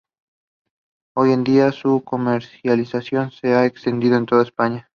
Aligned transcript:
Hoy 1.15 1.31
en 1.31 1.43
día, 1.43 1.71
su 1.71 2.03
comercialización 2.03 3.29
se 3.31 3.53
ha 3.53 3.67
extendido 3.67 4.17
por 4.17 4.25
toda 4.29 4.43
España. 4.45 4.89